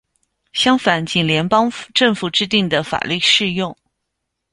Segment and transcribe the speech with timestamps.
[0.53, 3.77] 相反，仅联邦政府制定的法律适用。